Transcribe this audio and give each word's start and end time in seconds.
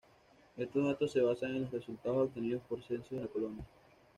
Estos 0.57 0.83
datos 0.83 1.11
se 1.11 1.21
basan 1.21 1.57
en 1.57 1.61
los 1.61 1.71
resultados 1.73 2.17
obtenidos 2.29 2.63
por 2.67 2.81
censos 2.81 3.11
en 3.11 3.21
la 3.21 3.27
Colonia. 3.27 3.63